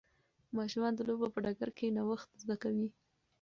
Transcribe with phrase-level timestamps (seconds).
[0.57, 2.89] ماشومان د لوبو په ډګر کې نوښت زده کوي.